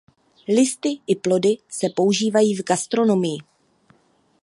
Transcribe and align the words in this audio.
Listy 0.55 1.01
i 1.07 1.15
plody 1.15 1.57
se 1.69 1.89
používají 1.89 2.55
v 2.55 2.63
gastronomii. 2.63 3.37